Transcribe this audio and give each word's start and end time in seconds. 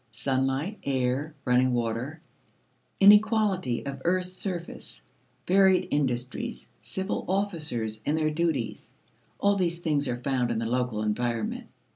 Sunlight, 0.11 0.79
air, 0.83 1.35
running 1.45 1.73
water, 1.73 2.21
inequality 2.99 3.85
of 3.85 4.01
earth's 4.03 4.33
surface, 4.33 5.03
varied 5.45 5.89
industries, 5.91 6.67
civil 6.81 7.23
officers 7.29 8.01
and 8.03 8.17
their 8.17 8.31
duties 8.31 8.95
all 9.37 9.55
these 9.55 9.77
things 9.77 10.07
are 10.07 10.17
found 10.17 10.49
in 10.49 10.57
the 10.57 10.65
local 10.65 11.03
environment. 11.03 11.67